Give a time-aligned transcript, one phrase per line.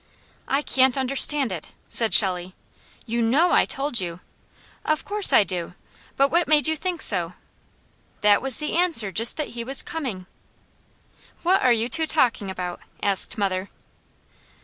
[0.47, 2.55] "I can't understand it!" said Shelley.
[3.05, 4.19] "YOU KNOW I told you."
[4.83, 5.75] "Of course I do!
[6.17, 7.33] But what made you think so?"
[8.21, 9.11] "That was the answer.
[9.11, 10.25] Just that he was coming."
[11.43, 13.69] "What are you two talking about?" asked mother.